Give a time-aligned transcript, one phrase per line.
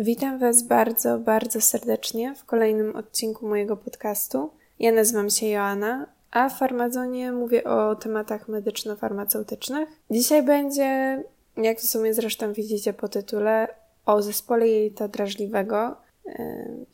[0.00, 4.50] Witam Was bardzo, bardzo serdecznie w kolejnym odcinku mojego podcastu.
[4.78, 9.88] Ja nazywam się Joanna, a w Farmazonie mówię o tematach medyczno-farmaceutycznych.
[10.10, 11.22] Dzisiaj będzie,
[11.56, 13.68] jak w sumie zresztą widzicie po tytule,
[14.06, 15.96] o zespole jelita drażliwego.
[16.26, 16.34] Yy,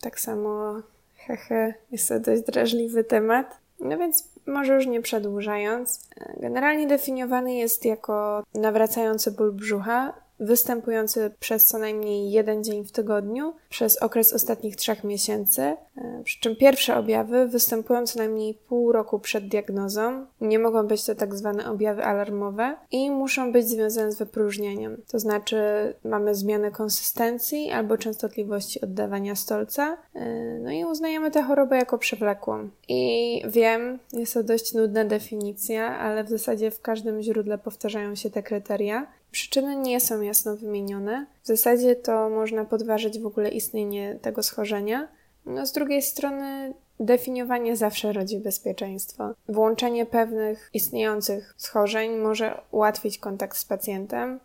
[0.00, 0.82] tak samo,
[1.16, 3.58] hehe, jest to dość drażliwy temat.
[3.80, 11.64] No więc może już nie przedłużając, generalnie definiowany jest jako nawracający ból brzucha, występujący przez
[11.64, 15.76] co najmniej jeden dzień w tygodniu przez okres ostatnich trzech miesięcy, e,
[16.24, 21.14] przy czym pierwsze objawy występują co najmniej pół roku przed diagnozą, nie mogą być to
[21.14, 24.96] tak zwane objawy alarmowe i muszą być związane z wypróżnieniem.
[25.08, 25.56] To znaczy
[26.04, 32.68] mamy zmianę konsystencji albo częstotliwości oddawania stolca, e, no i uznajemy tę chorobę jako przewlekłą.
[32.88, 38.30] I wiem, jest to dość nudna definicja, ale w zasadzie w każdym źródle powtarzają się
[38.30, 39.06] te kryteria.
[39.34, 41.26] Przyczyny nie są jasno wymienione.
[41.42, 45.08] W zasadzie to można podważyć w ogóle istnienie tego schorzenia.
[45.46, 49.34] No, z drugiej strony, definiowanie zawsze rodzi bezpieczeństwo.
[49.48, 54.40] Włączenie pewnych istniejących schorzeń może ułatwić kontakt z pacjentem,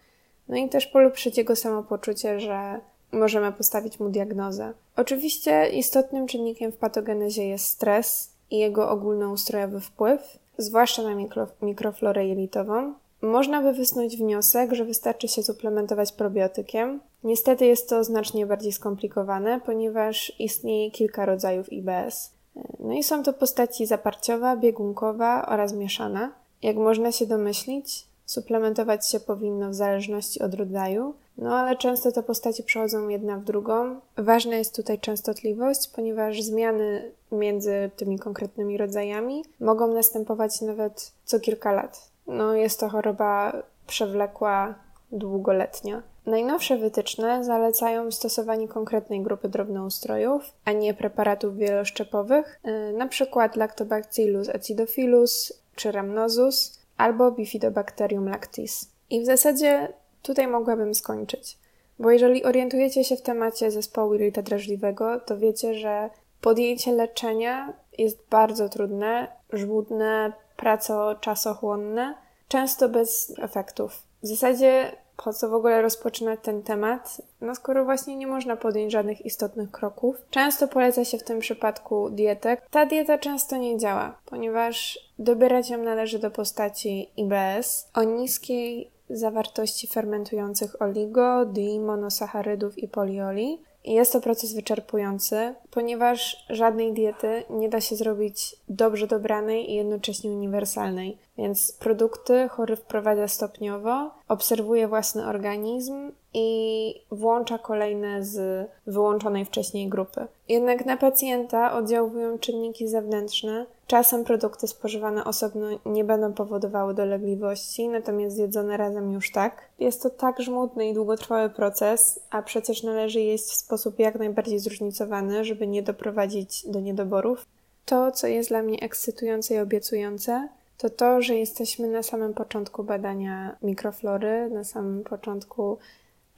[0.48, 2.80] no i też polepszyć jego samopoczucie, że
[3.12, 4.74] możemy postawić mu diagnozę.
[4.96, 12.28] Oczywiście istotnym czynnikiem w patogenezie jest stres i jego ogólnoustrojowy wpływ, zwłaszcza na mikro, mikroflorę
[12.28, 17.00] jelitową, można by wysnuć wniosek, że wystarczy się suplementować probiotykiem.
[17.23, 22.31] Niestety jest to znacznie bardziej skomplikowane, ponieważ istnieje kilka rodzajów IBS.
[22.80, 26.31] No i są to postaci zaparciowa, biegunkowa oraz mieszana.
[26.62, 32.23] Jak można się domyślić, suplementować się powinno w zależności od rodzaju, no ale często te
[32.23, 34.00] postaci przechodzą jedna w drugą.
[34.17, 41.72] Ważna jest tutaj częstotliwość, ponieważ zmiany między tymi konkretnymi rodzajami mogą następować nawet co kilka
[41.72, 42.09] lat.
[42.30, 43.53] No, jest to choroba
[43.88, 44.75] przewlekła,
[45.11, 46.02] długoletnia.
[46.25, 53.50] Najnowsze wytyczne zalecają stosowanie konkretnej grupy drobnoustrojów, a nie preparatów wieloszczepowych, y, np.
[53.56, 58.91] Lactobacillus acidophilus czy Rhamnosus albo Bifidobacterium lactis.
[59.09, 61.57] I w zasadzie tutaj mogłabym skończyć,
[62.00, 66.09] bo jeżeli orientujecie się w temacie zespołu iryta drażliwego, to wiecie, że
[66.41, 72.16] podjęcie leczenia jest bardzo trudne, żmudne, pracoczasochłonne,
[72.47, 74.03] często bez efektów.
[74.24, 74.92] W zasadzie
[75.24, 79.72] po co w ogóle rozpoczynać ten temat, no skoro właśnie nie można podjąć żadnych istotnych
[79.72, 80.16] kroków.
[80.30, 82.58] Często poleca się w tym przypadku dietę.
[82.72, 89.88] Ta dieta często nie działa, ponieważ dobierać ją należy do postaci IBS o niskiej zawartości
[89.88, 97.81] fermentujących oligo, di, monosacharydów i polioli, jest to proces wyczerpujący, ponieważ żadnej diety nie da
[97.81, 101.17] się zrobić dobrze dobranej i jednocześnie uniwersalnej.
[101.38, 110.28] Więc produkty chory wprowadza stopniowo, obserwuje własny organizm i włącza kolejne z wyłączonej wcześniej grupy.
[110.50, 113.66] Jednak na pacjenta oddziałują czynniki zewnętrzne.
[113.88, 119.62] Czasem produkty spożywane osobno nie będą powodowały dolegliwości, natomiast jedzone razem już tak.
[119.79, 124.59] Jest to tak żmudny i długotrwały proces, a przecież należy jeść w sposób jak najbardziej
[124.59, 127.45] zróżnicowany, żeby nie doprowadzić do niedoborów.
[127.85, 132.84] To, co jest dla mnie ekscytujące i obiecujące, to to, że jesteśmy na samym początku
[132.84, 135.78] badania mikroflory, na samym początku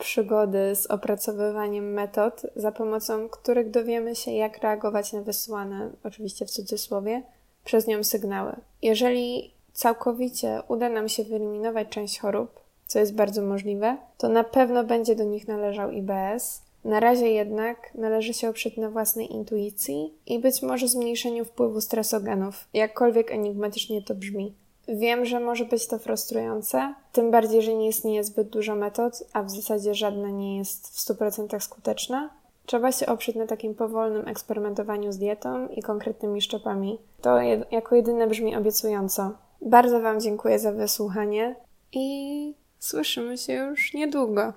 [0.01, 6.51] przygody z opracowywaniem metod, za pomocą których dowiemy się, jak reagować na wysyłane, oczywiście w
[6.51, 7.23] cudzysłowie,
[7.63, 8.55] przez nią sygnały.
[8.81, 14.83] Jeżeli całkowicie uda nam się wyeliminować część chorób, co jest bardzo możliwe, to na pewno
[14.83, 16.61] będzie do nich należał IBS.
[16.85, 22.67] Na razie jednak należy się oprzeć na własnej intuicji i być może zmniejszeniu wpływu stresogenów,
[22.73, 24.53] jakkolwiek enigmatycznie to brzmi.
[24.91, 29.43] Wiem, że może być to frustrujące, tym bardziej, że nie istnieje zbyt dużo metod, a
[29.43, 32.29] w zasadzie żadna nie jest w 100% skuteczna.
[32.65, 36.97] Trzeba się oprzeć na takim powolnym eksperymentowaniu z dietą i konkretnymi szczepami.
[37.21, 37.37] To
[37.71, 39.31] jako jedyne brzmi obiecująco.
[39.61, 41.55] Bardzo Wam dziękuję za wysłuchanie
[41.93, 44.53] i słyszymy się już niedługo.